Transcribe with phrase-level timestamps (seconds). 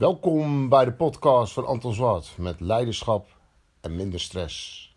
[0.00, 3.28] Welkom bij de podcast van Anton Zwart met leiderschap
[3.80, 4.88] en minder stress.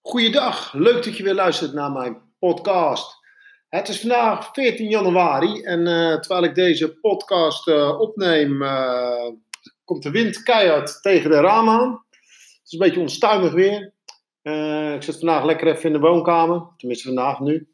[0.00, 3.16] Goeiedag, leuk dat je weer luistert naar mijn podcast.
[3.68, 9.30] Het is vandaag 14 januari en uh, terwijl ik deze podcast uh, opneem, uh,
[9.84, 12.04] komt de wind keihard tegen de ramen aan.
[12.10, 13.96] Het is een beetje onstuimig weer.
[14.94, 17.68] Ik zit vandaag lekker even in de woonkamer, tenminste vandaag nu.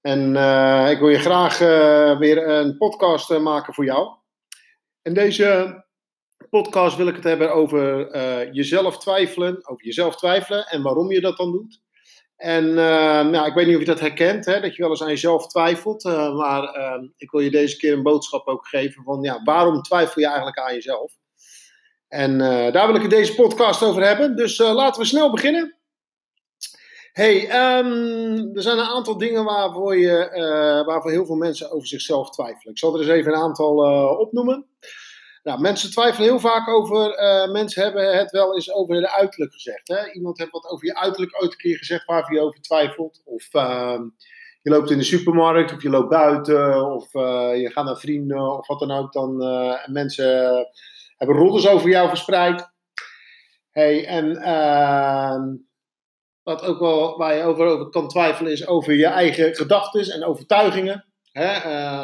[0.00, 0.28] En
[0.90, 1.58] ik wil je graag
[2.18, 4.16] weer een podcast maken voor jou.
[5.02, 5.84] In deze
[6.50, 8.12] podcast wil ik het hebben over
[8.54, 11.80] jezelf twijfelen, over jezelf twijfelen en waarom je dat dan doet.
[12.36, 15.08] En nou, ik weet niet of je dat herkent, hè, dat je wel eens aan
[15.08, 16.04] jezelf twijfelt.
[16.34, 20.20] Maar uh, ik wil je deze keer een boodschap ook geven van ja, waarom twijfel
[20.20, 21.12] je eigenlijk aan jezelf?
[22.08, 22.38] En
[22.72, 24.36] daar wil ik het deze podcast over hebben.
[24.36, 25.77] Dus laten we snel beginnen.
[27.12, 27.42] Hey,
[27.78, 30.30] um, er zijn een aantal dingen waarvoor, je,
[30.86, 32.72] waarvoor heel veel mensen over zichzelf twijfelen.
[32.72, 33.76] Ik zal er eens even een aantal
[34.18, 34.66] opnoemen.
[35.42, 39.52] Nou, mensen twijfelen heel vaak over, uh, mensen hebben het wel eens over de uiterlijk
[39.52, 39.88] gezegd.
[39.88, 40.12] Hè?
[40.12, 43.22] Iemand heeft wat over je uiterlijk ooit een keer gezegd waar je over twijfelt.
[43.24, 44.00] Of uh,
[44.62, 48.66] je loopt in de supermarkt, of je loopt buiten, of je gaat naar vrienden, of
[48.66, 49.12] wat dan ook.
[49.12, 49.42] Dan,
[49.84, 50.66] en mensen
[51.16, 52.70] hebben roddels over jou verspreid.
[53.70, 55.56] Hey, en ehm,
[56.48, 60.24] wat ook wel waar je over, over kan twijfelen is over je eigen gedachten en
[60.24, 61.04] overtuigingen.
[61.32, 61.54] Hè,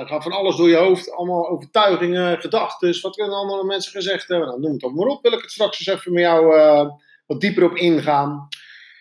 [0.07, 3.01] gaat van alles door je hoofd, allemaal overtuigingen, gedachten.
[3.01, 4.49] Wat kunnen andere mensen gezegd hebben?
[4.49, 5.23] Nou, noem het ook maar op.
[5.23, 6.91] Wil ik het straks eens even met jou uh,
[7.27, 8.49] wat dieper op ingaan.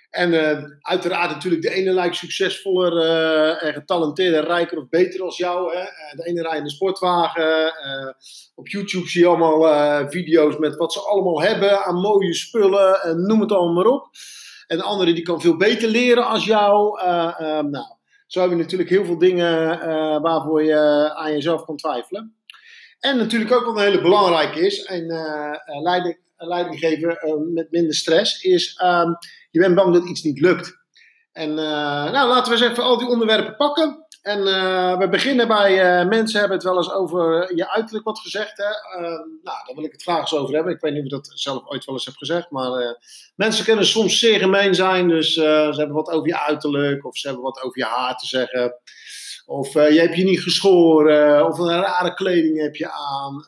[0.10, 2.98] En uh, uiteraard natuurlijk, de ene lijkt succesvoller
[3.58, 5.76] en getalenteerder, rijker of beter als jou.
[5.76, 5.84] Hè?
[6.16, 7.74] De ene rijdt de sportwagen.
[8.56, 13.02] op YouTube zie je allemaal video's met wat ze allemaal hebben aan mooie spullen.
[13.02, 14.10] En noem het allemaal maar op.
[14.68, 17.02] En de andere die kan veel beter leren als jou.
[17.70, 17.86] nou,
[18.28, 22.36] zo heb je natuurlijk heel veel dingen uh, waarvoor je aan jezelf kan twijfelen.
[23.00, 25.06] En natuurlijk ook wat een hele belangrijke is, en
[25.82, 29.18] leiding, leiding geven met minder stress, is um,
[29.52, 30.83] je bent bang dat iets niet lukt.
[31.34, 34.04] En nou, laten we eens even al die onderwerpen pakken.
[34.24, 38.20] En uh, we beginnen bij uh, mensen hebben het wel eens over je uiterlijk wat
[38.20, 38.58] gezegd.
[38.58, 39.00] Hè?
[39.02, 39.10] Uh,
[39.44, 40.74] nou, daar wil ik het graag eens over hebben.
[40.74, 42.50] Ik weet niet of ik dat zelf ooit wel eens heb gezegd.
[42.50, 42.98] Maar
[43.36, 45.08] mensen kunnen soms zeer gemeen zijn.
[45.08, 47.06] Dus ze hebben wat over je uiterlijk.
[47.06, 48.76] Of ze hebben wat over je haar te zeggen.
[49.46, 51.48] Of je hebt je niet geschoren.
[51.48, 53.46] Of een rare kleding heb je aan.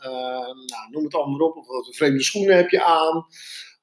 [0.66, 1.56] nou, noem het allemaal op.
[1.56, 3.25] Of wat vreemde schoenen heb je aan.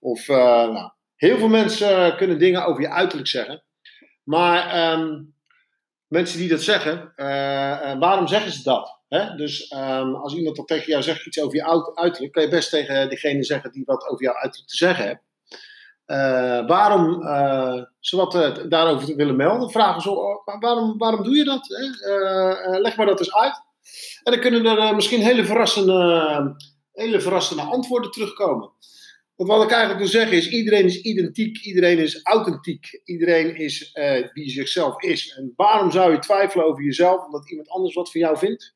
[0.00, 3.62] Of nou, heel veel mensen kunnen dingen over je uiterlijk zeggen.
[4.24, 4.92] Maar...
[4.92, 5.32] Um,
[6.12, 7.26] mensen die dat zeggen, uh,
[7.98, 9.00] waarom zeggen ze dat?
[9.08, 9.34] Hè?
[9.34, 12.70] Dus um, als iemand dan tegen jou zegt iets over je uiterlijk, kan je best
[12.70, 15.20] tegen degene zeggen die wat over jouw uiterlijk te zeggen heeft.
[16.06, 17.22] Uh, waarom
[18.00, 21.68] ze wat daarover willen melden, vragen ze oh, waarom, waarom doe je dat?
[21.68, 22.78] Hè?
[22.78, 23.60] leg maar dat eens uit.
[24.22, 26.56] En dan kunnen er misschien hele verrassende,
[26.92, 28.70] hele verrassende antwoorden terugkomen.
[29.36, 33.90] Want wat ik eigenlijk wil zeggen is, iedereen is identiek, iedereen is authentiek, iedereen is
[33.94, 35.34] uh, wie zichzelf is.
[35.36, 38.74] En waarom zou je twijfelen over jezelf, omdat iemand anders wat van jou vindt?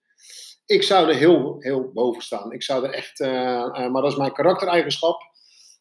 [0.66, 2.52] Ik zou er heel, heel boven staan.
[2.52, 5.20] Ik zou er echt, uh, uh, maar dat is mijn karaktereigenschap.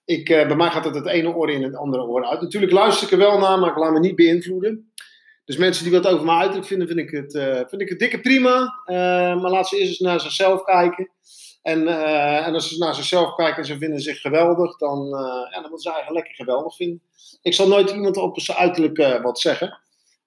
[0.06, 2.42] Ik, bij mij gaat het het ene oor in het andere oor uit.
[2.42, 4.92] Natuurlijk luister ik er wel naar, maar ik laat me niet beïnvloeden.
[5.46, 7.32] Dus mensen die wat over mij uiterlijk vinden, vind ik het,
[7.70, 8.82] vind ik het dikke prima.
[8.86, 11.10] maar laat ze eerst eens naar zichzelf kijken.
[11.66, 15.12] En, uh, en als ze naar zichzelf kijken en ze vinden zich geweldig, dan, uh,
[15.52, 17.02] ja, dan moeten ze eigenlijk lekker geweldig vinden.
[17.42, 19.80] Ik zal nooit iemand op zijn uiterlijk uh, wat zeggen.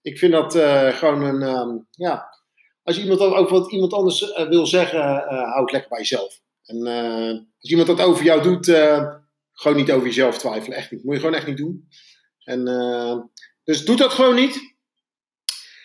[0.02, 0.52] Ik vind dat
[0.94, 2.28] gewoon een, um, ja,
[2.82, 6.40] als iemand ook wat iemand anders wil zeggen, hou het lekker bij jezelf.
[6.64, 6.86] En
[7.60, 8.66] als iemand dat over jou doet,
[9.52, 11.04] gewoon niet over jezelf twijfelen, echt niet.
[11.04, 11.88] Moet je gewoon echt niet doen.
[12.44, 12.64] En,
[13.64, 14.76] dus doe dat gewoon niet.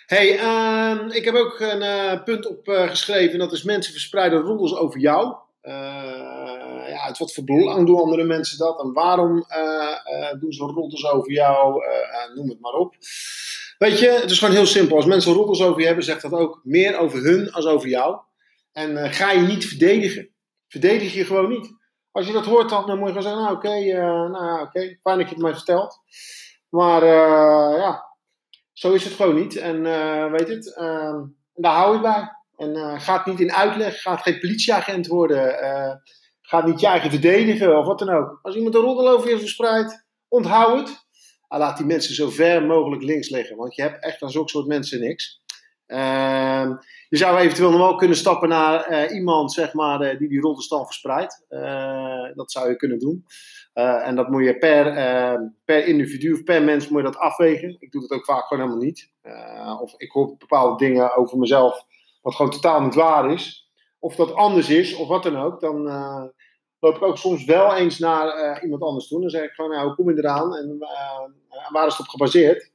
[0.06, 3.40] Hey, uh, ik heb ook een punt opgeschreven.
[3.40, 5.42] Dat is mensen verspreiden roddels over jou.
[5.64, 8.80] Uh, ja, uit wat voor belang doen andere mensen dat?
[8.82, 11.84] En waarom uh, doen ze roddels over jou?
[12.36, 12.96] noem het maar op.
[13.78, 14.96] Weet je, het is gewoon heel simpel.
[14.96, 18.20] Als mensen roddels over je hebben, zegt dat ook meer over hun als over jou.
[18.72, 20.30] En ga je niet verdedigen.
[20.68, 21.74] Verdedig je gewoon niet.
[22.12, 23.94] Als je dat hoort, dan, moet je gewoon zeggen: Nou, oké,
[24.30, 26.00] nou, oké, fijn dat je het mij vertelt.
[26.70, 27.06] Maar
[27.78, 28.04] ja,
[28.74, 29.56] zo is het gewoon niet.
[29.56, 29.82] En
[30.32, 31.24] weet het, ehm,
[31.54, 32.43] daar hou je bij.
[32.58, 35.94] En uh, gaat niet in uitleg, gaat geen politieagent worden, uh,
[36.42, 38.40] gaat niet je eigen verdedigen of wat dan ook.
[38.42, 41.02] Als iemand een roddel over je verspreidt, onthoud het.
[41.48, 44.50] En laat die mensen zo ver mogelijk links liggen, want je hebt echt aan zulke
[44.50, 45.42] soort mensen niks.
[45.86, 46.76] Ehm,
[47.10, 50.86] je zou eventueel nog wel kunnen stappen naar eh, iemand zeg maar, die die rollenstand
[50.86, 51.46] verspreidt.
[52.36, 53.26] Dat zou je kunnen doen.
[53.74, 54.86] en dat moet je per,
[55.66, 57.76] per individu of per mens moet je dat afwegen.
[57.80, 59.12] Ik doe dat ook vaak gewoon helemaal niet.
[59.82, 61.86] of ik hoor bepaalde dingen over mezelf
[62.24, 63.72] wat gewoon totaal niet waar is.
[64.00, 65.60] Of dat anders is, of wat dan ook.
[65.60, 65.88] Dan,
[66.84, 69.22] loop ik ook soms wel eens naar uh, iemand anders toe.
[69.22, 72.08] Dan zeg ik gewoon, nou, hoe kom je eraan en uh, waar is het op
[72.08, 72.72] gebaseerd?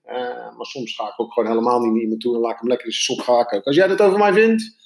[0.56, 2.68] Maar soms ga ik ook gewoon helemaal niet naar iemand toe en laat ik hem
[2.68, 4.76] lekker in zijn sop gaan Als jij dat over mij vindt,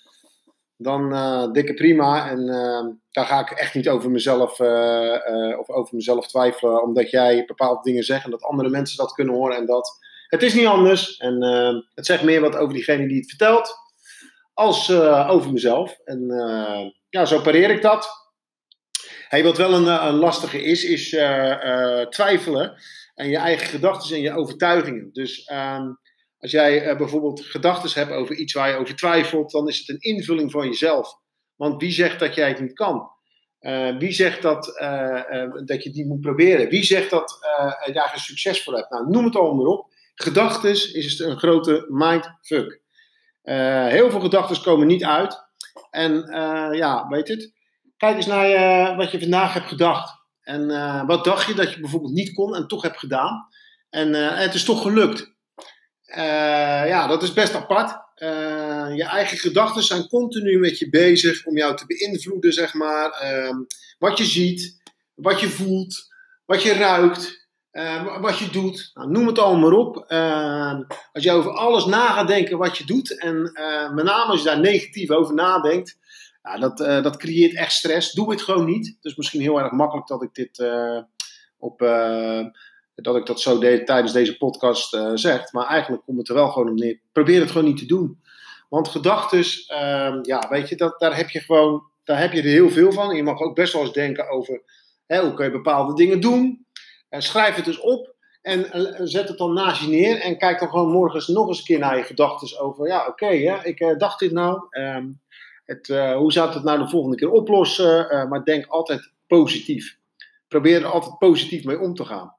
[0.76, 1.12] dan
[1.52, 2.30] dikke prima.
[2.30, 2.46] En
[3.10, 4.60] daar ga ik echt niet over mezelf,
[5.58, 9.34] of over mezelf twijfelen, omdat jij bepaalde dingen zegt en dat andere mensen dat kunnen
[9.34, 9.98] horen en dat.
[10.28, 11.42] Het is niet anders en
[11.94, 13.74] het zegt meer wat over diegene die het vertelt,
[14.54, 14.90] als
[15.28, 15.99] over mezelf.
[16.04, 16.26] En
[17.08, 18.22] ja, zo pareer ik dat.
[19.28, 21.08] Hey, wat wel een, eh, een lastige is, is
[22.10, 22.82] twijfelen
[23.14, 25.10] aan je eigen gedachten en je overtuigingen.
[25.12, 25.87] Dus ehm,
[26.38, 30.00] als jij bijvoorbeeld gedachten hebt over iets waar je over twijfelt, dan is het een
[30.00, 31.14] invulling van jezelf.
[31.56, 33.10] Want wie zegt dat jij het niet kan?
[33.98, 34.64] wie zegt dat,
[35.64, 36.69] dat je niet moet proberen?
[36.69, 37.38] Wie zegt dat
[37.87, 38.90] je daar geen succes voor hebt?
[38.90, 39.93] Nou, noem het allemaal maar op.
[40.14, 42.81] Gedachten is een grote mindfuck.
[43.42, 45.44] Heel veel gedachten komen niet uit.
[45.90, 46.12] En
[46.72, 47.52] ja, weet het.
[47.96, 50.20] Kijk eens naar je, wat je vandaag hebt gedacht.
[50.42, 50.66] En
[51.06, 53.48] wat dacht je dat je bijvoorbeeld niet kon en toch hebt gedaan.
[53.90, 55.34] En het is toch gelukt.
[56.86, 58.00] Ja, dat is best apart.
[58.96, 63.10] je eigen gedachten zijn continu met je bezig om jou te beïnvloeden, zeg maar.
[63.10, 63.56] Ehm,
[63.98, 64.82] wat je ziet,
[65.14, 65.94] wat je voelt,
[66.44, 67.41] wat je ruikt,
[68.20, 68.90] wat je doet.
[68.94, 70.04] Nou, noem het allemaal maar op.
[70.06, 70.82] Ehm,
[71.12, 73.42] als je over alles na gaat denken wat je doet, en
[73.94, 75.98] met name als je daar negatief over nadenkt,
[76.42, 78.12] ja, dat, uh, dat creëert echt stress.
[78.12, 78.86] Doe het gewoon niet.
[78.86, 80.70] Het is misschien heel erg makkelijk dat ik dit
[81.58, 81.78] op.
[82.94, 85.52] Dat ik dat zo de, tijdens deze podcast zeg.
[85.52, 87.00] Maar eigenlijk komt het er wel gewoon om neer.
[87.12, 88.20] Probeer het gewoon niet te doen.
[88.72, 91.82] Want gedachten, ehm, ja, weet je, dat, daar heb je gewoon.
[92.04, 93.16] Daar heb je er heel veel van.
[93.16, 94.62] je mag ook best wel eens denken over.
[95.06, 96.66] Hè, hoe kun je bepaalde dingen doen?
[97.20, 98.14] Schrijf het dus op.
[98.42, 98.66] En
[99.08, 100.20] zet het dan naast je neer.
[100.20, 102.86] En kijk dan gewoon morgens nog eens een keer naar je gedachten over.
[102.86, 103.28] Ja, oké,
[103.62, 104.66] ik dacht dit nou.
[104.70, 105.20] Um,
[105.64, 105.86] het,
[106.16, 108.28] hoe zou het nou de volgende keer oplossen?
[108.28, 109.96] Maar denk altijd positief.
[110.48, 112.36] Probeer er altijd positief mee om te gaan.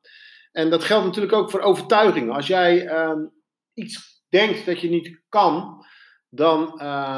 [0.52, 2.34] En dat geldt natuurlijk ook voor overtuigingen.
[2.34, 3.18] Als jij uh,
[3.74, 5.86] iets denkt dat je niet kan,
[6.30, 6.62] dan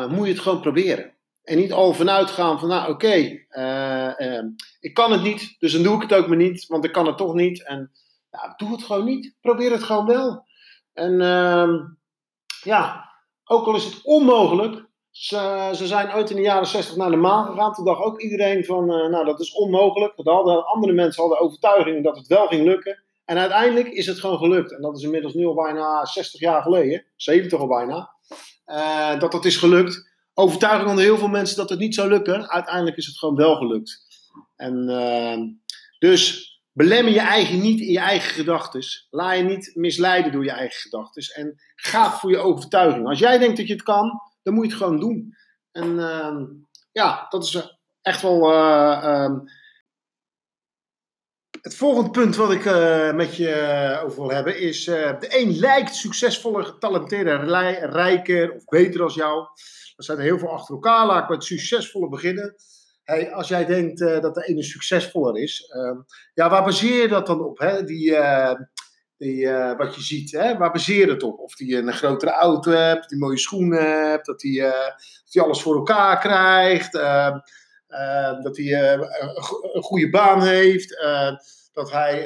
[0.10, 1.15] moet je het gewoon proberen.
[1.46, 4.46] En niet al vanuit gaan van, nou oké, okay, ehm,
[4.80, 7.06] ik kan het niet, dus dan doe ik het ook maar niet, want ik kan
[7.06, 7.64] het toch niet.
[7.64, 7.92] En
[8.32, 9.36] ja, doe het gewoon niet.
[9.42, 10.46] Probeer het gewoon wel.
[10.94, 11.74] En ehm,
[12.64, 13.10] ja,
[13.44, 17.16] ook al is het onmogelijk, ze, ze, zijn ooit in de jaren 60 naar de
[17.16, 17.74] maan gegaan.
[17.74, 20.14] Toen dacht ook iedereen van, uh, nou dat is onmogelijk.
[20.16, 23.04] Hadden, andere mensen hadden overtuiging dat het wel ging lukken.
[23.26, 24.72] En uiteindelijk is het gewoon gelukt.
[24.72, 28.10] En dat is inmiddels nu al bijna 60 jaar geleden, 70 al bijna,
[29.20, 30.15] dat dat is gelukt.
[30.38, 32.50] Overtuiging van heel veel mensen dat het niet zou lukken.
[32.50, 34.04] Uiteindelijk is het gewoon wel gelukt.
[34.56, 35.38] En uh,
[36.00, 38.82] dus belemmer je eigen niet in je eigen gedachten.
[39.10, 41.36] Laat je niet misleiden door je eigen gedachten.
[41.36, 43.08] En ga voor je overtuiging.
[43.08, 45.36] Als jij denkt dat je het kan, dan moet je het gewoon doen.
[45.72, 46.46] En ehm,
[46.92, 48.52] ja, dat is echt wel.
[48.52, 49.44] Uh, um,
[51.66, 55.40] het volgende punt wat ik uh, met je eh, over wil hebben is: uh, de
[55.40, 57.46] een lijkt succesvoller, getalenteerder,
[57.90, 59.40] rijker of beter als jou.
[59.96, 61.06] Er zijn er heel veel achter elkaar.
[61.06, 62.56] Laat ik met succesvoller beginnen.
[63.34, 65.98] Als jij denkt dat de ene succesvoller is, ehm,
[66.34, 67.60] ja, waar baseer je dat dan op?
[67.60, 67.84] Hè?
[67.84, 68.18] Die,
[69.18, 70.58] die, wat je ziet, hè?
[70.58, 71.40] waar baseert het op?
[71.40, 74.72] Of die een grotere auto hebt, die mooie schoenen hebt, dat uh,
[75.32, 77.38] dat alles voor elkaar krijgt, uh,
[78.42, 78.94] dat hij
[79.74, 81.00] een goede baan heeft,
[81.74, 82.20] dat hij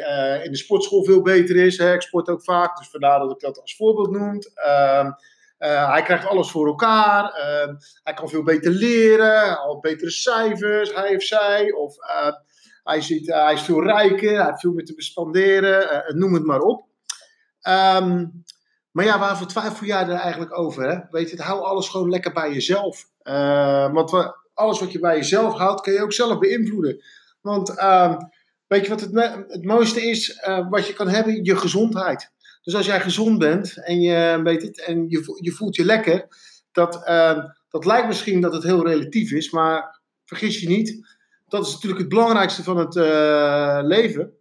[0.43, 1.77] in de sportschool veel beter is.
[1.77, 1.93] Hè?
[1.93, 4.39] Ik sport ook vaak, dus vandaar dat ik dat als voorbeeld noem.
[4.53, 5.11] Ehm,
[5.57, 11.15] hij krijgt alles voor elkaar, ehm, hij kan veel beter leren, al betere cijfers, hij
[11.15, 11.71] of zij.
[11.71, 11.95] Of
[12.83, 16.61] hij, ziet, hij is veel rijker, hij heeft veel meer te bespanderen, noem het maar
[16.61, 16.87] op.
[17.67, 18.43] Um,
[18.91, 20.89] maar ja, waarvoor twijfel jij er eigenlijk over?
[20.89, 20.99] Hè?
[21.09, 23.05] Weet je, hou alles gewoon lekker bij jezelf.
[23.93, 27.03] Want we, alles wat je bij jezelf houdt, kun je ook zelf beïnvloeden.
[27.41, 28.17] Want uh,
[28.67, 29.13] weet je wat het,
[29.47, 31.43] het mooiste is uh, wat je kan hebben?
[31.43, 32.31] Je gezondheid.
[32.61, 36.27] Dus als jij gezond bent en je, weet het, en je, je voelt je lekker,
[36.71, 41.65] dat, ehm, dat lijkt misschien dat het heel relatief is, maar vergis je niet, dat
[41.65, 44.33] is natuurlijk het belangrijkste van het eh, leven.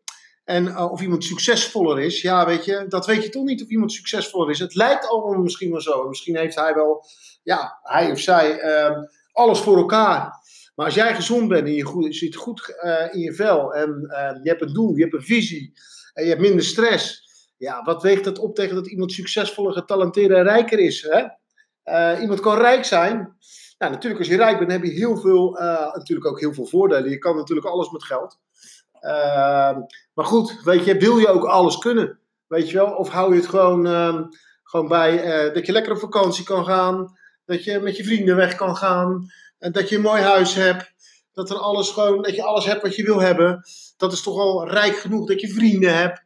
[0.45, 3.69] En uh, of iemand succesvoller is, ja, weet je, dat weet je toch niet of
[3.69, 4.59] iemand succesvoller is.
[4.59, 6.09] Het lijkt allemaal misschien wel zo.
[6.09, 7.05] Misschien heeft hij wel,
[7.43, 8.97] ja, hij of zij, uh,
[9.39, 10.33] alles voor elkaar.
[10.75, 14.07] Maar als jij gezond bent en je, goed, zit goed uh, in je vel en
[14.11, 15.73] uh, je hebt een doel, je hebt een visie
[16.13, 17.27] en je hebt minder stress.
[17.57, 21.03] Ja, wat weegt dat op tegen dat iemand succesvoller, getalenteerder en rijker is?
[21.03, 21.25] Hè?
[21.83, 23.37] Eh, iemand kan rijk zijn.
[23.79, 26.67] Nou, natuurlijk, als je rijk bent, heb je heel veel, eh, natuurlijk ook heel veel
[26.67, 27.11] voordelen.
[27.11, 28.39] Je kan natuurlijk alles met geld.
[30.15, 32.19] Maar goed, weet je, wil je ook alles kunnen?
[32.47, 32.91] Weet je wel?
[32.91, 34.21] Of hou je het gewoon, uh,
[34.63, 37.19] gewoon bij dat je lekker op vakantie kan gaan,
[37.49, 40.93] dat je met je vrienden weg kan gaan, en dat je een mooi huis hebt,
[41.33, 43.63] dat, er alles gewoon, dat je alles hebt wat je wil hebben.
[43.97, 46.23] Dat is toch al rijk genoeg dat je vrienden hebt,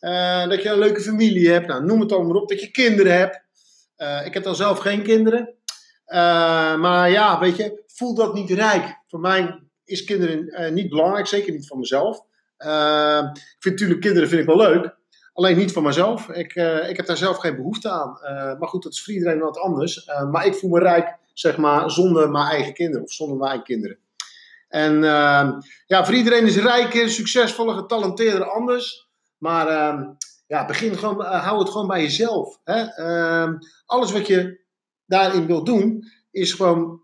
[0.00, 3.16] uh, dat je een leuke familie hebt, nou, noem het maar op, dat je kinderen
[3.16, 3.40] hebt.
[4.26, 5.54] ik heb dan zelf geen kinderen,
[6.80, 9.00] maar ja, weet je, voel dat niet rijk.
[9.08, 12.16] Voor mij is kinderen niet belangrijk, zeker niet voor mezelf.
[12.56, 14.96] ik vind natuurlijk kinderen vind ik wel leuk,
[15.32, 16.28] Alleen niet voor mezelf.
[16.28, 18.18] Ik, uh, ik heb daar zelf geen behoefte aan.
[18.22, 20.06] Uh, maar goed, dat is voor iedereen wat anders.
[20.06, 23.62] Uh, maar ik voel me rijk, zeg maar, zonder mijn eigen kinderen of zonder mijn
[23.62, 23.98] kinderen.
[24.68, 25.00] En
[25.86, 29.08] ja, voor iedereen is rijker, succesvoller, getalenteerder anders.
[29.38, 30.04] Maar ehm,
[30.46, 32.58] ja, begin gewoon, hou het gewoon bij jezelf.
[32.64, 32.82] Hè?
[32.82, 33.54] Ehm,
[33.86, 34.60] alles wat je
[35.06, 37.02] daarin wilt doen, is gewoon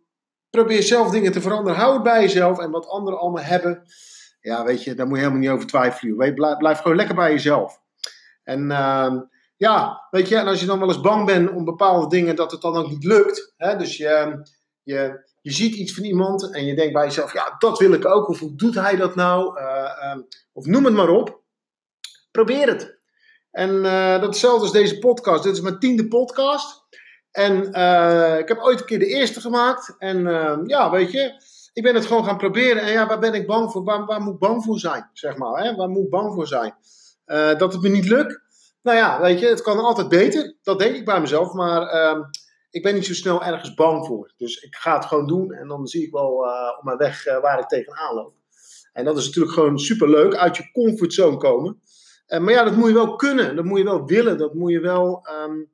[0.50, 1.78] probeer zelf dingen te veranderen.
[1.78, 3.82] Hou het bij jezelf en wat anderen allemaal hebben.
[4.40, 6.34] Ja, weet je, daar moet je helemaal niet over twijfelen.
[6.58, 7.80] Blijf gewoon lekker bij jezelf.
[8.48, 9.20] En uh,
[9.56, 12.50] ja, weet je, en als je dan wel eens bang bent om bepaalde dingen, dat
[12.50, 13.52] het dan ook niet lukt.
[13.56, 13.76] Hè?
[13.76, 14.42] Dus je,
[14.82, 18.06] je, je ziet iets van iemand en je denkt bij jezelf, ja, dat wil ik
[18.06, 18.28] ook.
[18.28, 19.60] Of hoe doet hij dat nou?
[19.60, 21.40] Uh, uh, of noem het maar op.
[22.30, 22.98] Probeer het.
[23.50, 25.42] En uh, is als deze podcast.
[25.42, 26.86] Dit is mijn tiende podcast.
[27.30, 27.56] En
[28.38, 29.94] ik heb ooit een keer de eerste gemaakt.
[29.98, 31.32] En ehm, ja, weet je,
[31.72, 32.82] ik ben het gewoon gaan proberen.
[32.82, 33.84] En ja, waar ben ik bang voor?
[33.84, 35.10] Waar, waar moet ik bang voor zijn?
[35.12, 35.76] Zeg maar, hè?
[35.76, 36.74] Waar moet ik bang voor zijn?
[37.28, 38.40] Uh, dat het me niet lukt.
[38.82, 40.56] Nou ja, weet je, het kan altijd beter.
[40.62, 41.52] Dat denk ik bij mezelf.
[41.52, 42.24] Maar uh,
[42.70, 44.32] ik ben niet zo snel ergens bang voor.
[44.36, 45.52] Dus ik ga het gewoon doen.
[45.52, 48.32] En dan zie ik wel uh, op mijn weg uh, waar ik tegenaan loop.
[48.92, 50.34] En dat is natuurlijk gewoon super leuk.
[50.34, 51.80] Uit je comfortzone komen.
[52.26, 53.56] maar ja, dat moet je wel kunnen.
[53.56, 54.38] Dat moet je wel willen.
[54.38, 55.70] Dat moet je wel um,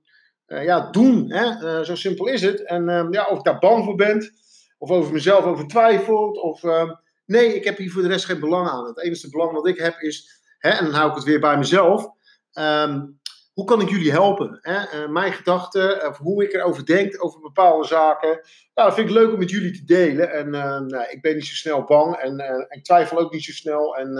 [0.46, 1.32] ja, doen.
[1.32, 1.84] Hè?
[1.84, 2.66] zo simpel is het.
[2.66, 4.32] En um, ja, of ik daar bang voor ben.
[4.78, 6.38] Of over mezelf over twijfelt.
[6.38, 6.90] Of ehm,
[7.26, 8.86] nee, ik heb hier voor de rest geen belang aan.
[8.86, 11.58] Het enige belang wat ik heb is Hè, en dan hou ik het weer bij
[11.58, 12.08] mezelf.
[12.52, 13.20] Um,
[13.52, 14.58] hoe kan ik jullie helpen?
[14.60, 15.02] Hè?
[15.02, 18.28] Uh, mijn gedachten, of hoe ik erover denk, over bepaalde zaken.
[18.74, 20.32] Nou, dat vind ik leuk om met jullie te delen.
[20.32, 23.52] En uh, nou, ik ben niet zo snel bang en, ik twijfel ook niet zo
[23.52, 23.96] snel.
[23.96, 24.10] En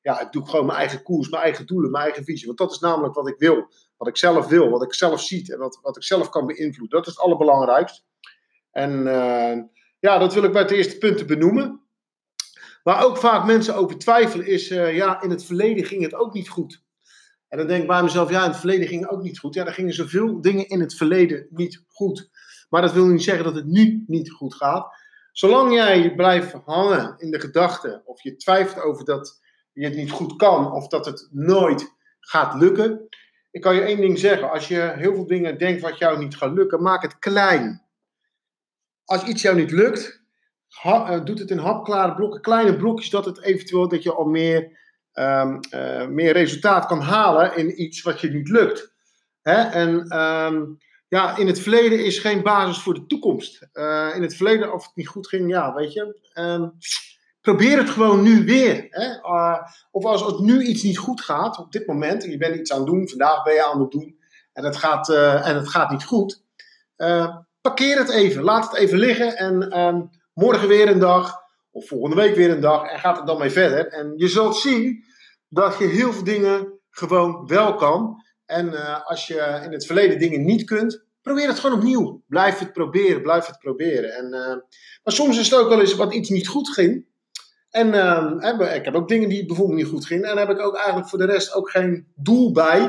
[0.00, 2.46] ja, ik doe gewoon mijn eigen koers, mijn eigen doelen, mijn eigen visie.
[2.46, 3.68] Want dat is namelijk wat ik wil.
[3.96, 6.98] Wat ik zelf wil, wat ik zelf zie en wat, wat ik zelf kan beïnvloeden.
[6.98, 8.02] Dat is het allerbelangrijkste.
[8.70, 9.04] En
[9.98, 11.80] ja, dat wil ik bij het eerste punten benoemen.
[12.82, 16.34] Waar ook vaak mensen over twijfelen is, uh, ja, in het verleden ging het ook
[16.34, 16.82] niet goed.
[17.48, 19.54] En dan denk ik bij mezelf, ja, in het verleden ging het ook niet goed.
[19.54, 22.30] Ja, er gingen zoveel dingen in het verleden niet goed.
[22.68, 25.00] Maar dat wil niet zeggen dat het nu niet goed gaat.
[25.32, 29.40] Zolang jij blijft hangen in de gedachte, of je twijfelt over dat
[29.72, 33.08] je het niet goed kan, of dat het nooit gaat lukken.
[33.50, 36.36] Ik kan je één ding zeggen, als je heel veel dingen denkt wat jou niet
[36.36, 37.82] gaat lukken, maak het klein.
[39.04, 40.21] Als iets jou niet lukt,
[40.72, 44.24] ha, uh, doet het in hapklare blokken, kleine blokjes, dat het eventueel dat je al
[44.24, 44.78] meer,
[45.14, 48.94] um, uh, meer resultaat kan halen in iets wat je niet lukt.
[49.42, 49.62] Hè?
[49.62, 53.68] En um, ja, in het verleden is geen basis voor de toekomst.
[53.72, 56.30] Uh, in het verleden, of het niet goed ging, ja, weet je.
[56.34, 56.72] Um,
[57.40, 58.86] probeer het gewoon nu weer.
[58.90, 59.14] Hè?
[59.90, 62.72] of als, als nu iets niet goed gaat, op dit moment, en je bent iets
[62.72, 64.18] aan het doen, vandaag ben je aan het doen,
[64.52, 65.08] en het gaat,
[65.44, 66.44] en het gaat niet goed.
[67.60, 72.34] parkeer het even, laat het even liggen en morgen weer een dag, of volgende week
[72.34, 73.86] weer een dag, en gaat het dan mee verder.
[73.86, 75.04] En je zult zien
[75.48, 78.22] dat je heel veel dingen gewoon wel kan.
[78.46, 82.22] En uh, als je in het verleden dingen niet kunt, probeer het gewoon opnieuw.
[82.26, 84.14] Blijf het proberen, blijf het proberen.
[84.14, 84.56] En, uh,
[85.02, 87.06] maar soms is het ook wel eens wat iets niet goed ging.
[87.70, 90.24] En uh, ik heb ook dingen die bijvoorbeeld niet goed gingen.
[90.24, 92.86] En dan heb ik ook eigenlijk voor de rest ook geen doel bij.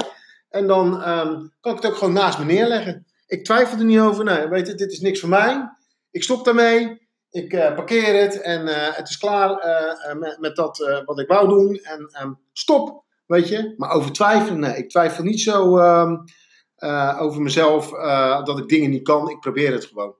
[0.50, 3.06] En dan um, kan ik het ook gewoon naast me neerleggen.
[3.28, 4.24] Ik twijfel er niet over.
[4.24, 5.70] Nee, weet je, dit is niks voor mij.
[6.12, 7.03] Ik stop daarmee.
[7.34, 11.28] Ik uh, parkeer het en uh, het is klaar uh, met, met, dat wat ik
[11.28, 11.76] wou doen.
[11.76, 13.74] En um, stop, weet je.
[13.78, 14.78] Maar over twijfelen, nee.
[14.78, 16.24] Ik twijfel niet zo um,
[17.20, 17.90] over mezelf
[18.46, 19.30] dat ik dingen niet kan.
[19.30, 20.16] Ik probeer het gewoon.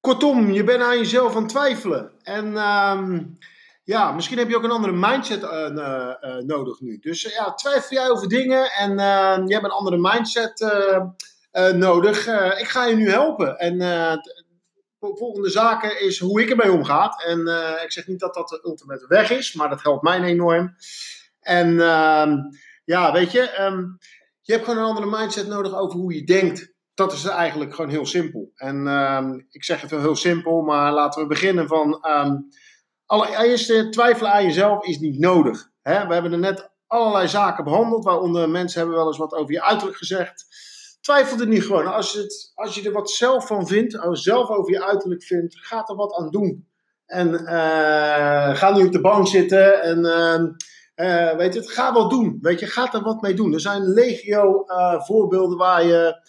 [0.00, 2.12] Kortom, je bent aan jezelf aan het twijfelen.
[2.22, 3.38] En um,
[3.84, 5.40] ja, misschien heb je ook een andere mindset
[6.46, 6.98] nodig nu.
[6.98, 8.90] Dus ja, twijfel jij over dingen en
[9.46, 10.72] je hebt een andere mindset
[11.74, 12.26] nodig.
[12.58, 13.58] ik ga je nu helpen.
[13.58, 13.80] En
[15.14, 17.08] volgende zaken is hoe ik ermee omga.
[17.08, 20.22] En uh, ik zeg niet dat dat de ultimate weg is, maar dat helpt mij
[20.22, 20.74] enorm.
[21.40, 22.32] En uh,
[22.84, 23.98] ja, weet je, um,
[24.40, 26.74] je hebt gewoon een andere mindset nodig over hoe je denkt.
[26.94, 28.50] Dat is eigenlijk gewoon heel simpel.
[28.54, 32.04] En uh, ik zeg het wel heel simpel, maar laten we beginnen van...
[33.06, 35.70] Allereerst, twijfelen aan jezelf is niet nodig.
[35.82, 36.06] Hè?
[36.06, 39.62] We hebben er net allerlei zaken behandeld, waaronder mensen hebben wel eens wat over je
[39.62, 40.46] uiterlijk gezegd
[41.06, 41.86] twijfel er niet gewoon.
[41.86, 45.22] Als je, het, als je er wat zelf van vindt, je zelf over je uiterlijk
[45.22, 46.66] vindt, ga er wat aan doen.
[47.06, 50.46] En eh, ga niet op de bank zitten en ehm,
[50.94, 52.38] eh, weet het, ga wat doen.
[52.40, 53.52] Weet je, ga er wat mee doen.
[53.52, 56.24] Er zijn legio eh, voorbeelden waar je,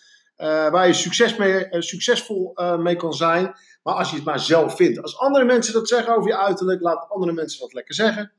[0.72, 3.54] waar je succes mee, succesvol mee kan zijn.
[3.84, 5.02] Maar als je het maar zelf vindt.
[5.02, 8.32] Als andere mensen dat zeggen over je uiterlijk, laat andere mensen dat lekker zeggen.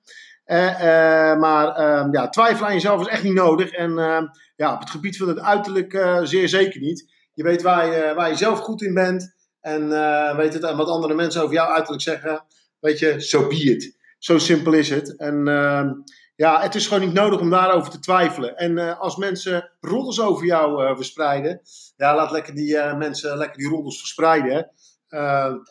[1.40, 3.70] maar ehm, ja, twijfel aan jezelf is echt niet nodig.
[3.70, 4.26] En ehm,
[4.58, 7.12] ja, op het gebied van het uiterlijk zeer zeker niet.
[7.34, 9.36] Je weet waar je, waar je zelf goed in bent.
[9.60, 12.44] En, uh, weet het, en wat andere mensen over jou uiterlijk zeggen,
[12.80, 13.96] weet je, zo so be.
[14.18, 15.16] Zo simpel is het.
[15.16, 15.90] En uh,
[16.36, 18.56] ja, het is gewoon niet nodig om daarover te twijfelen.
[18.56, 21.60] En uh, als mensen roddels over jou verspreiden,
[21.96, 24.70] ja, laat lekker die mensen lekker die roddels verspreiden.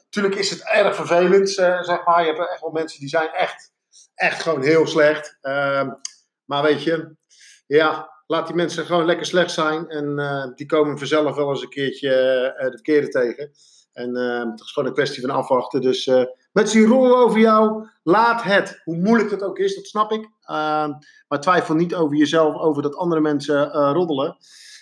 [0.10, 2.22] Tuurlijk is het erg vervelend, zeg maar.
[2.22, 3.72] Je hebt echt wel mensen die zijn echt,
[4.16, 5.38] echt gewoon heel slecht.
[5.42, 5.90] Ehm,
[6.46, 7.16] maar weet je,
[7.68, 9.90] ja, laat die mensen gewoon lekker slecht zijn.
[9.90, 12.10] En die komen vanzelf wel eens een keertje
[12.58, 13.52] de verkeerde tegen.
[13.98, 15.82] En uh, het is gewoon een kwestie van afwachten.
[15.82, 18.82] Dus uh, met die rollen over jou, laat het.
[18.84, 20.22] Hoe moeilijk het ook is, dat snap ik.
[20.22, 20.88] Uh,
[21.28, 24.38] maar twijfel niet over jezelf, over dat andere mensen uh, roddelen.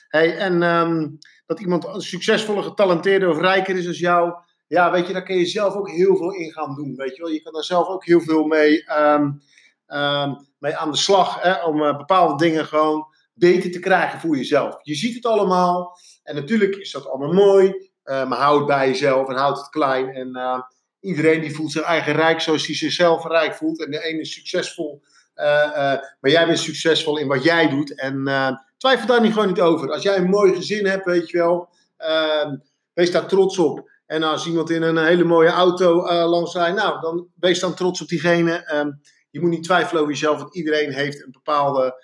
[0.08, 4.34] Hey, en um, dat iemand succesvoller, getalenteerder of rijker is als jou.
[4.68, 6.96] Ja, weet je, daar kun je zelf ook heel veel in gaan doen.
[6.96, 9.42] Weet je wel, je kan daar zelf ook heel veel mee, um,
[10.60, 11.42] mee aan de slag.
[11.42, 14.78] Hè, om uh, bepaalde dingen gewoon beter te krijgen voor jezelf.
[14.82, 15.98] Je ziet het allemaal.
[16.24, 17.68] En natuurlijk is dat allemaal mooi.
[18.06, 20.10] Uh, maar houd het bij jezelf en houd het klein.
[20.10, 20.60] En uh,
[21.00, 23.84] iedereen die voelt zich eigen rijk zoals hij zichzelf rijk voelt.
[23.86, 25.02] En de ene is succesvol,
[25.36, 25.46] uh,
[26.20, 27.96] maar jij bent succesvol in wat jij doet.
[27.96, 28.24] En
[28.78, 29.92] twijfel daar niet gewoon niet over.
[29.92, 32.56] Als jij een mooi gezin hebt, weet je wel, ehm,
[32.94, 33.90] wees daar trots op.
[34.06, 35.96] En als iemand in een hele mooie auto
[36.28, 38.74] langs rijdt, nou, dan wees dan trots op diegene.
[38.74, 42.04] Um, je moet niet twijfelen over jezelf, want iedereen heeft een bepaalde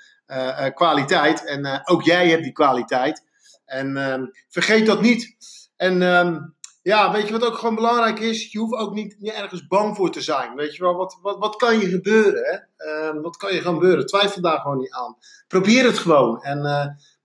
[0.73, 1.45] kwaliteit.
[1.45, 3.23] En ook jij hebt die kwaliteit.
[3.65, 5.35] En ehm, vergeet dat niet.
[5.75, 8.51] En um, ja, weet je wat ook gewoon belangrijk is?
[8.51, 10.55] Je hoeft ook niet, niet ergens bang voor te zijn.
[10.55, 12.43] Weet je wel, wat, wat, wat kan je gebeuren?
[12.43, 13.07] Hè?
[13.07, 14.05] Um, wat kan je gaan gebeuren?
[14.05, 15.17] Twijfel daar gewoon niet aan.
[15.47, 16.43] Probeer het gewoon.
[16.43, 16.61] En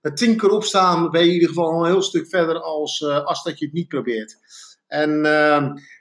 [0.01, 3.03] met tien keer opstaan ben je in ieder geval al een heel stuk verder als,
[3.03, 4.37] als dat je het niet probeert.
[4.87, 5.21] En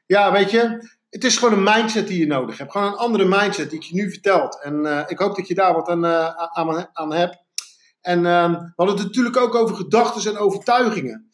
[0.07, 2.73] ja, weet je, het is gewoon een mindset die je nodig hebt.
[2.73, 4.63] Gewoon een andere mindset die ik je nu vertelt.
[4.63, 7.45] En uh, ik hoop dat je daar wat aan, aan, aan hebt.
[8.01, 11.31] En ehm, we hadden het natuurlijk ook over gedachten en overtuigingen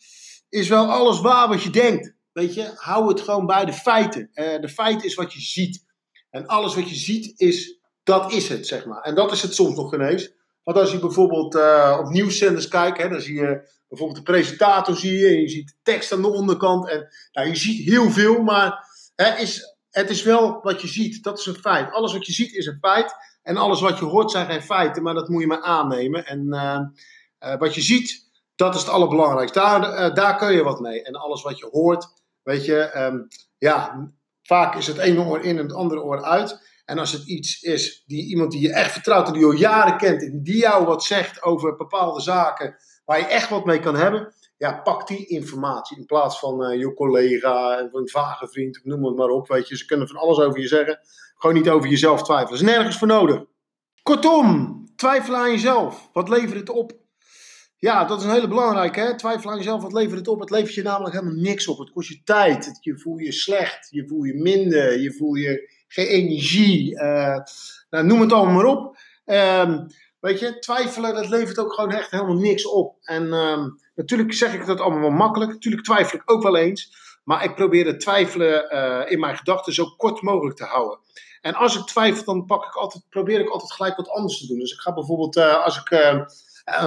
[0.52, 2.14] is wel alles waar wat je denkt.
[2.32, 4.30] Weet je, hou het gewoon bij de feiten.
[4.35, 5.85] Uh, de feit is wat je ziet.
[6.30, 9.02] En alles wat je ziet is, dat is het, zeg maar.
[9.02, 10.32] En dat is het soms nog ineens.
[10.62, 14.96] Want als je bijvoorbeeld uh, op nieuwszenders kijkt, hè, dan zie je bijvoorbeeld de presentator
[14.96, 16.88] zie je, en je ziet de tekst aan de onderkant.
[16.88, 18.87] En nou, je ziet heel veel, maar
[19.26, 21.24] is, het is wel wat je ziet.
[21.24, 21.92] Dat is een feit.
[21.92, 23.14] Alles wat je ziet is een feit.
[23.42, 26.26] En alles wat je hoort zijn geen feiten, maar dat moet je maar aannemen.
[26.26, 29.58] En uh, wat je ziet, dat is het allerbelangrijkste.
[29.58, 31.02] Daar, uh, daar kun je wat mee.
[31.02, 32.06] En alles wat je hoort,
[32.42, 34.08] weet je, um, ja,
[34.42, 36.70] vaak is het ene oor in en het andere oor uit.
[36.85, 39.52] En als het iets is, die iemand die je echt vertrouwt en die je al
[39.52, 43.80] jaren kent, en die jou wat zegt over bepaalde zaken waar je echt wat mee
[43.80, 48.48] kan hebben, ja, pak die informatie in plaats van uh, je collega en een vage
[48.48, 49.48] vriend, noem het maar op.
[49.48, 50.98] Weet je, ze kunnen van alles over je zeggen,
[51.35, 52.61] gewoon niet over jezelf twijfelen.
[52.61, 53.44] Er is nergens voor nodig.
[54.03, 56.11] Kortom, twijfel aan jezelf.
[56.12, 56.92] Wat levert het op?
[57.77, 59.01] Ja, dat is een hele belangrijke.
[59.01, 59.16] Hè?
[59.16, 60.40] Twijfel aan jezelf, wat levert het op?
[60.40, 61.79] Het levert je namelijk helemaal niks op.
[61.79, 62.79] Het kost je tijd.
[62.81, 63.88] Je voel je slecht.
[63.90, 65.01] Je voel je minder.
[65.01, 66.94] Je voel je geen energie.
[66.94, 67.38] Uh,
[67.90, 68.96] nou, noem het allemaal maar op.
[69.25, 69.87] Um,
[70.20, 72.96] weet je, twijfelen, dat levert ook gewoon echt helemaal niks op.
[73.01, 75.52] En um, natuurlijk zeg ik dat allemaal wel makkelijk.
[75.52, 77.00] Natuurlijk twijfel ik ook wel eens.
[77.24, 80.98] Maar ik probeer het twijfelen uh, in mijn gedachten zo kort mogelijk te houden.
[81.40, 84.46] En als ik twijfel, dan pak ik altijd, probeer ik altijd gelijk wat anders te
[84.46, 84.59] doen.
[84.59, 86.26] Dus ik ga bijvoorbeeld, uh, als ik een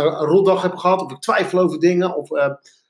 [0.09, 2.15] rotdag heb gehad, of ik twijfel over dingen.
[2.15, 2.29] Of,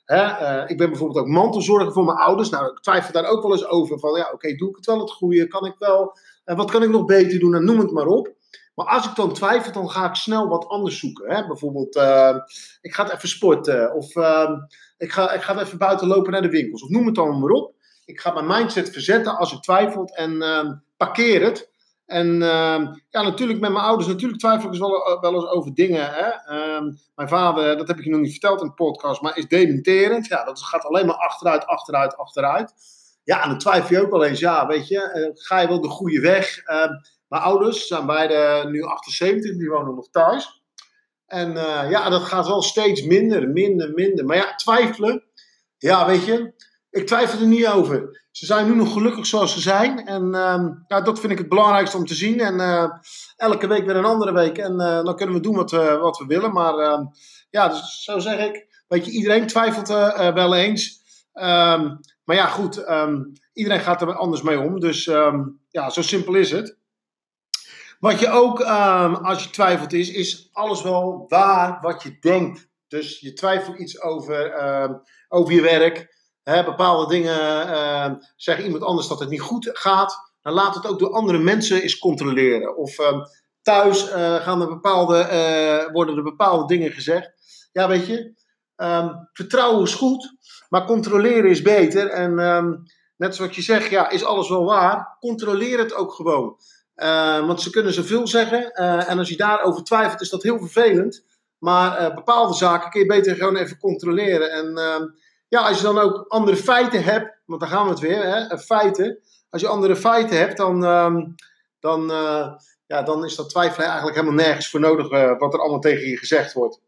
[0.06, 2.50] hè, ik ben bijvoorbeeld ook mantelzorger voor mijn ouders.
[2.50, 4.00] Nou, ik twijfel daar ook wel eens over.
[4.00, 5.48] Van ja, oké, doe ik het wel het goede?
[5.48, 6.18] Kan ik wel?
[6.44, 7.56] Wat kan ik nog beter doen?
[7.56, 8.34] En noem het maar op.
[8.76, 11.36] Maar als ik dan twijfel, dan ga ik snel wat anders zoeken.
[11.36, 11.48] Hè?
[11.48, 11.96] Bijvoorbeeld,
[12.82, 13.96] ik ga het even sporten.
[13.96, 14.54] Of ehm,
[14.98, 16.84] ik, ga, ik ga even buiten lopen naar de winkels.
[16.84, 17.74] Of noem het dan maar op.
[18.06, 21.74] Ik ga mijn mindset verzetten als ik twijfelt en ehm, parkeer het.
[22.06, 25.74] En uh, ja, natuurlijk met mijn ouders, natuurlijk twijfel ik wel, eh, wel eens over
[25.74, 26.10] dingen.
[26.14, 26.28] Hè?
[26.56, 29.48] Uh, mijn vader, dat heb ik je nog niet verteld in de podcast, maar is
[29.48, 30.28] dementerend.
[30.28, 32.74] Ja, dat gaat alleen maar achteruit, achteruit, achteruit.
[33.24, 35.82] Ja, en dan twijfel je ook wel eens, ja, weet je, uh, ga je wel
[35.82, 36.58] de goede weg?
[37.36, 40.64] Ehm, mijn ouders zijn beide nu 78, die wonen nog thuis.
[41.26, 44.26] En uh, ja, dat gaat wel steeds minder, minder, minder.
[44.26, 45.24] Maar ja, twijfelen,
[45.78, 46.54] ja, weet je,
[46.90, 48.24] ik twijfel er niet over.
[48.32, 50.06] Ze zijn nu nog gelukkig zoals ze zijn.
[50.06, 52.40] En uh, ja, dat vind ik het belangrijkste om te zien.
[52.40, 52.90] En uh,
[53.36, 54.58] elke week weer een andere week.
[54.58, 56.52] En uh, dan kunnen we doen wat we, wat we willen.
[56.52, 57.04] Maar ehm,
[57.50, 58.84] ja, dus zo zeg ik.
[58.88, 59.88] Weet je, iedereen twijfelt
[60.34, 61.02] wel eens.
[61.34, 64.80] Ehm, maar ja, goed, ehm, iedereen gaat er anders mee om.
[64.80, 66.78] Dus ehm, ja, zo simpel is het.
[68.00, 68.62] Wat je ook,
[69.22, 72.68] als je twijfelt, is, is alles wel waar wat je denkt.
[72.88, 74.54] Dus je twijfelt iets over,
[75.28, 76.14] over je werk.
[76.44, 80.34] Hè, bepaalde dingen uh, zegt iemand anders dat het niet goed gaat.
[80.42, 82.78] Dan laat het ook door andere mensen eens controleren.
[82.78, 82.98] Of
[83.62, 87.32] thuis uh, gaan er bepaalde, uh, worden er bepaalde dingen gezegd.
[87.72, 88.34] Ja, weet je,
[88.76, 90.36] um, vertrouwen is goed,
[90.70, 92.10] maar controleren is beter.
[92.10, 92.84] En um,
[93.18, 95.18] net zoals je zegt, ja, is alles wel waar?
[95.20, 96.58] Controleer het ook gewoon.
[96.96, 98.72] Uh, want ze kunnen zoveel zeggen.
[98.74, 101.24] en als je daarover twijfelt, is dat heel vervelend.
[101.58, 104.52] Maar bepaalde zaken kun je beter gewoon even controleren.
[104.52, 105.04] En ehm,
[105.48, 108.58] ja, als je dan ook andere feiten hebt, want daar gaan we het weer, hè,
[108.58, 109.20] feiten.
[109.50, 110.82] Als je andere feiten hebt, dan,
[111.80, 112.12] dan
[112.88, 116.18] ja, dan is dat twijfelen eigenlijk helemaal nergens voor nodig wat er allemaal tegen je
[116.18, 116.82] gezegd wordt.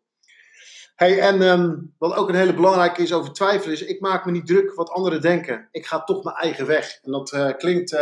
[0.95, 4.31] Hey, en um, wat ook een hele belangrijke is over twijfelen, is ik maak me
[4.31, 5.67] niet druk wat anderen denken.
[5.71, 6.99] Ik ga toch mijn eigen weg.
[7.03, 7.97] En dat klinkt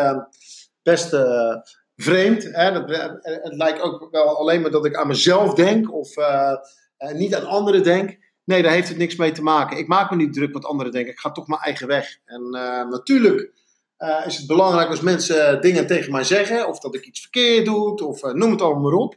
[0.84, 1.12] best
[1.96, 2.44] vreemd.
[2.44, 2.72] Hè?
[2.72, 2.90] Dat,
[3.22, 6.16] het lijkt ook wel alleen maar dat ik aan mezelf denk of
[7.14, 8.18] niet aan anderen denk.
[8.44, 9.78] Nee, daar heeft het niks mee te maken.
[9.78, 11.12] Ik maak me niet druk wat anderen denken.
[11.12, 12.18] Ik ga toch mijn eigen weg.
[12.26, 12.50] En
[12.90, 13.54] natuurlijk
[14.26, 17.96] is het belangrijk als mensen dingen tegen mij zeggen, of dat ik iets verkeerd doe,
[17.96, 19.16] of noem het allemaal maar op.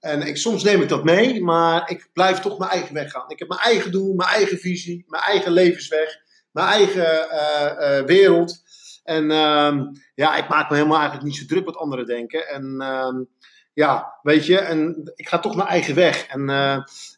[0.00, 3.30] En ik, soms neem ik dat mee, maar ik blijf toch mijn eigen weg gaan.
[3.30, 6.16] Ik heb mijn eigen doel, mijn eigen visie, mijn eigen levensweg,
[6.52, 8.62] mijn eigen wereld.
[9.08, 12.48] En ehm, ja, ik maak me helemaal eigenlijk niet zo druk wat anderen denken.
[12.48, 13.24] En ehm,
[13.72, 16.26] ja, weet je, en ik ga toch mijn eigen weg.
[16.26, 16.46] En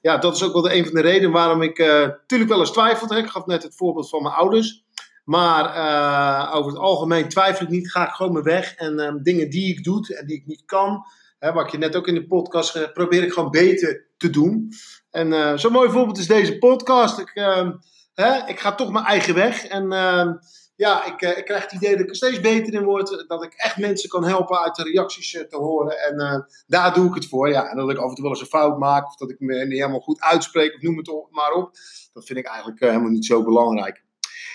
[0.01, 2.73] ja, dat is ook wel de, een van de redenen waarom ik natuurlijk wel eens
[2.73, 3.17] twijfelde.
[3.17, 4.85] Ik gaf net het voorbeeld van mijn ouders.
[5.31, 8.75] Maar uh, over het algemeen twijfel ik niet, ga ik gewoon mijn weg.
[8.75, 11.05] En um, dingen die ik doe en die ik niet kan,
[11.39, 14.73] hè, wat je net ook in de podcast uh, probeer ik gewoon beter te doen.
[15.11, 17.19] En uh, zo'n mooi voorbeeld is deze podcast.
[17.19, 17.73] Ik, ehm,
[18.15, 19.65] hè, ik ga toch mijn eigen weg.
[19.65, 20.33] En ehm,
[20.81, 23.25] ja, ik, ik krijg het idee dat ik er steeds beter in word.
[23.27, 25.99] Dat ik echt mensen kan helpen uit de reacties te horen.
[25.99, 27.49] En daar doe ik het voor.
[27.49, 29.07] Ja, en dat ik af en toe wel eens een fout maak.
[29.07, 30.75] Of dat ik me niet helemaal goed uitspreek.
[30.75, 31.71] Of noem het maar op.
[32.13, 34.05] Dat vind ik eigenlijk helemaal niet zo belangrijk.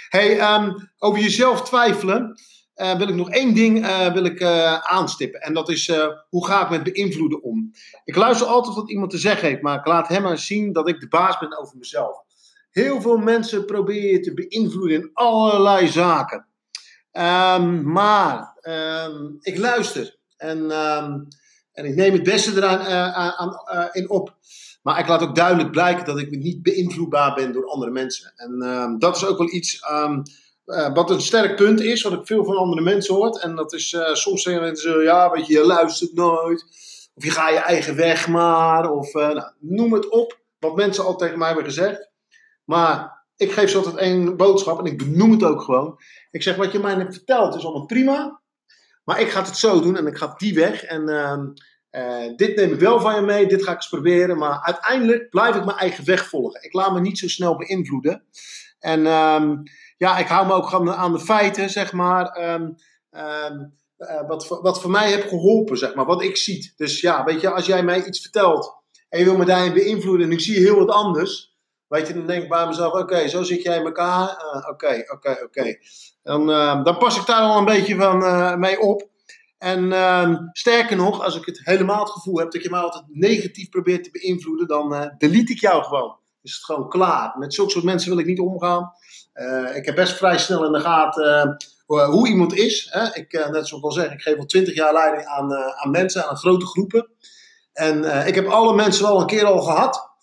[0.09, 2.39] Hey, um, over jezelf twijfelen
[2.75, 4.43] wil ik nog één ding wil ik,
[4.81, 5.41] aanstippen.
[5.41, 5.91] En dat is,
[6.29, 7.71] hoe ga ik met beïnvloeden om?
[8.03, 10.87] Ik luister altijd wat iemand te zeggen heeft, maar ik laat hem maar zien dat
[10.87, 12.24] ik de baas ben over mezelf.
[12.75, 16.47] Heel veel mensen proberen te beïnvloeden in allerlei zaken.
[17.11, 20.71] Um, maar um, ik luister en,
[21.71, 22.79] en ik neem het beste eraan
[23.13, 23.59] aan,
[23.91, 24.35] in op.
[24.81, 28.33] Maar ik laat ook duidelijk blijken dat ik niet beïnvloedbaar ben door andere mensen.
[28.35, 29.81] En dat is ook wel iets
[30.65, 33.37] uh, wat een sterk punt is, wat ik veel van andere mensen hoor.
[33.39, 36.65] En dat is soms zeggen mensen, ja, weet je, je luistert nooit.
[37.15, 38.91] Of je gaat je eigen weg maar.
[38.91, 42.13] Of eh, nou, noem het op, wat mensen al tegen mij hebben gezegd.
[42.65, 45.99] Maar ik geef ze altijd één boodschap en ik benoem het ook gewoon.
[46.31, 48.41] Ik zeg, wat je mij hebt verteld is allemaal prima.
[49.03, 50.83] Maar ik ga het zo doen en ik ga die weg.
[50.83, 51.47] En ehm,
[51.91, 54.37] uh, dit neem ik wel van je mee, dit ga ik eens proberen.
[54.37, 56.63] Maar uiteindelijk blijf ik mijn eigen weg volgen.
[56.63, 58.23] Ik laat me niet zo snel beïnvloeden.
[58.79, 59.63] En um,
[59.97, 62.53] ja, ik hou me ook aan de feiten, zeg maar.
[62.53, 62.75] Um,
[63.11, 66.05] uh, wat, wat voor mij heeft geholpen, zeg maar.
[66.05, 66.73] Wat ik zie.
[66.75, 68.83] Dus ja, weet je, als jij mij iets vertelt.
[69.09, 70.25] En je wil me daarin beïnvloeden.
[70.25, 71.54] En ik zie heel wat anders.
[71.87, 74.27] Weet je, dan denk ik bij mezelf: oké, zo zit jij in elkaar.
[74.27, 75.77] Uh, oké, oké, oké.
[76.23, 76.47] Dan,
[76.83, 79.13] dan pas ik daar al een beetje van mee op.
[79.57, 83.03] En uh, sterker nog, als ik het helemaal het gevoel heb dat je mij altijd
[83.07, 86.17] negatief probeert te beïnvloeden, dan uh, delete ik jou gewoon.
[86.41, 87.35] Is het gewoon klaar.
[87.37, 88.91] Met zulke soort mensen wil ik niet omgaan.
[89.33, 92.87] Uh, ik heb best vrij snel in de gaten uh, hoe iemand is.
[92.91, 93.13] Hè?
[93.13, 96.27] Ik, net zoals ik al zeg, ik geef al twintig jaar leiding aan, aan mensen,
[96.27, 97.07] aan grote groepen.
[97.73, 100.14] En ik heb alle mensen wel een keer al gehad.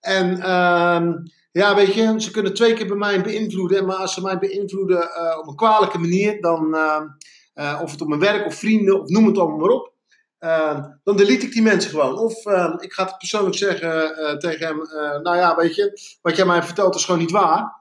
[0.00, 1.12] En ehm,
[1.52, 3.86] ja, weet je, ze kunnen twee keer bij mij beïnvloeden.
[3.86, 5.02] Maar als ze mij beïnvloeden
[5.38, 7.06] op een kwalijke manier, dan ehm,
[7.58, 9.92] uh, of het op mijn werk of vrienden, of noem het allemaal maar op.
[10.40, 12.18] Uh, dan delete ik die mensen gewoon.
[12.18, 12.36] Of
[12.80, 14.76] ik ga het persoonlijk zeggen uh, tegen hem:
[15.22, 17.76] Nou ja, weet je, wat jij mij vertelt is gewoon niet waar.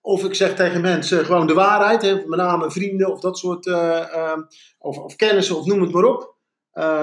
[0.00, 3.66] Of ik zeg tegen mensen gewoon de waarheid, hè, met name vrienden of dat soort,
[3.66, 4.40] ehm,
[4.78, 6.33] of, of kennissen of noem het maar op.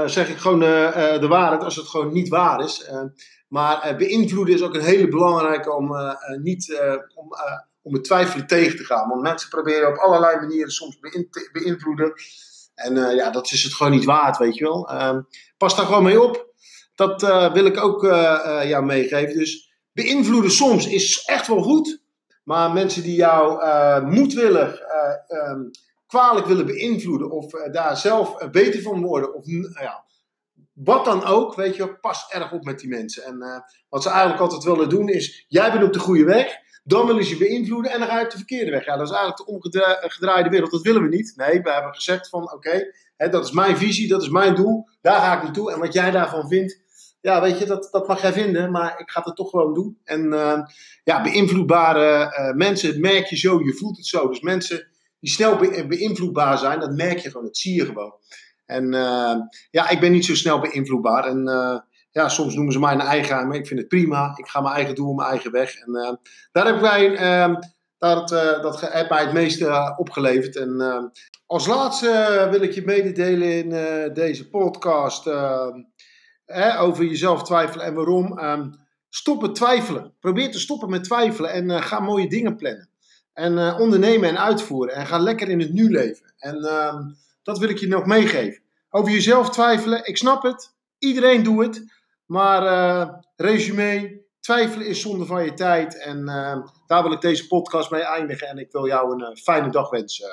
[0.06, 2.90] zeg ik gewoon de waarheid als het gewoon niet waar is.
[3.48, 5.96] maar beïnvloeden is ook een hele belangrijke om
[6.42, 6.82] niet
[7.16, 7.28] om,
[7.82, 9.10] om het twijfelen tegen te gaan.
[9.10, 11.00] Want mensen proberen op allerlei manieren soms
[11.52, 12.14] beïnvloeden.
[12.76, 14.92] En ja, dat is het gewoon niet waard, weet je wel.
[14.92, 15.18] Uh,
[15.58, 16.54] pas daar gewoon mee op.
[16.96, 17.22] Dat
[17.54, 18.02] wil ik ook
[18.64, 19.38] jou meegeven.
[19.38, 22.02] Dus beïnvloeden soms is echt wel goed.
[22.44, 23.64] Maar mensen die jou
[24.06, 24.80] moedwillig,
[25.28, 25.72] um,
[26.12, 27.32] kwalijk willen beïnvloeden.
[27.32, 29.34] Of daar zelf beter van worden.
[29.34, 29.46] Of
[29.80, 30.06] ja,
[30.74, 33.24] wat dan ook, weet je, pas erg op met die mensen.
[33.24, 36.56] En uh, wat ze eigenlijk altijd willen doen is, jij bent op de goede weg,
[36.84, 38.86] dan willen ze je beïnvloeden en dan ga je op de verkeerde weg.
[38.86, 41.34] Ja, dat is eigenlijk de omgedraaide wereld, dat willen we niet.
[41.36, 45.22] Nee, we hebben gezegd van, oké, dat is mijn visie, dat is mijn doel, daar
[45.22, 45.72] ga ik naartoe.
[45.72, 46.80] En wat jij daarvan vindt,
[47.22, 50.00] ja, weet je, dat, dat mag jij vinden, maar ik ga het toch gewoon doen.
[50.04, 50.30] En
[51.04, 54.28] ja, beïnvloedbare uh, mensen, merk je zo, je voelt het zo.
[54.28, 54.90] Dus mensen
[55.22, 58.14] die snel be beïnvloedbaar zijn, dat merk je gewoon, dat zie je gewoon.
[58.66, 59.36] En uh,
[59.72, 61.26] ja, ik ben niet zo snel beïnvloedbaar.
[61.26, 61.46] En
[62.12, 64.34] ja, soms noemen ze mij een eigen, maar ik vind het prima.
[64.36, 65.76] Ik ga mijn eigen doen, mijn eigen weg.
[65.76, 66.20] En
[66.52, 67.56] daar heb wij, ehm,
[67.98, 68.30] dat,
[68.62, 70.56] dat heeft mij het meeste opgeleverd.
[70.56, 71.04] En ehm,
[71.46, 73.70] als laatste wil ik je mededelen in
[74.14, 75.84] deze podcast ehm,
[76.80, 78.40] over jezelf twijfelen en waarom.
[79.10, 80.14] Stoppen twijfelen.
[80.20, 82.91] Probeer te stoppen met twijfelen en ga mooie dingen plannen.
[83.34, 84.96] En uh, ondernemen en uitvoeren.
[84.96, 86.34] En ga lekker in het nu leven.
[86.38, 86.96] En uh,
[87.44, 88.62] dat wil ik je nog meegeven.
[88.90, 90.74] Over jezelf twijfelen, ik snap het.
[90.98, 91.86] Iedereen doet het.
[92.26, 95.98] Maar uh, resume, twijfelen is zonde van je tijd.
[95.98, 98.48] En ehm, daar wil ik deze podcast mee eindigen.
[98.48, 100.30] En ik wil jou een fijne dag wensen.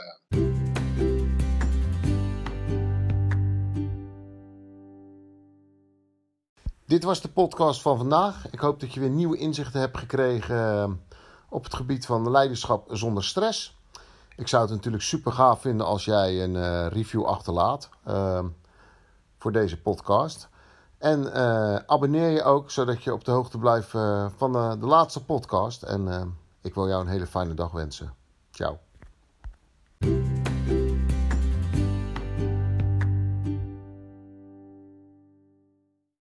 [6.89, 8.51] Dit was de podcast van vandaag.
[8.51, 10.91] Ik hoop dat je weer nieuwe inzichten hebt gekregen eh,
[11.49, 13.77] op het gebied van leiderschap zonder stress.
[14.37, 18.45] Ik zou het natuurlijk super gaaf vinden als jij een uh, review achterlaat uh,
[19.39, 20.49] voor deze podcast.
[20.99, 23.91] En uh, abonneer je ook, zodat je op de hoogte blijft
[24.37, 25.83] van de, de, laatste podcast.
[25.83, 28.15] En ik wil jou een hele fijne dag wensen.
[28.51, 28.79] Ciao.